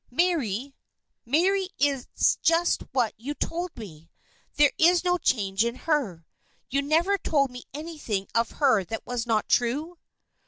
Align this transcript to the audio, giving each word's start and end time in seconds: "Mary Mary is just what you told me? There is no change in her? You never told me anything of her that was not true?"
"Mary 0.09 0.73
Mary 1.25 1.69
is 1.77 2.07
just 2.41 2.81
what 2.91 3.13
you 3.17 3.35
told 3.35 3.77
me? 3.77 4.09
There 4.55 4.71
is 4.79 5.03
no 5.03 5.19
change 5.19 5.63
in 5.63 5.75
her? 5.75 6.25
You 6.71 6.81
never 6.81 7.19
told 7.19 7.51
me 7.51 7.65
anything 7.71 8.27
of 8.33 8.49
her 8.53 8.83
that 8.85 9.05
was 9.05 9.27
not 9.27 9.47
true?" 9.47 9.99